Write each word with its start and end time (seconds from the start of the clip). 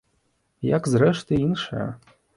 Як, 0.69 0.89
зрэшты, 0.93 1.31
і 1.37 1.45
іншыя. 1.49 1.87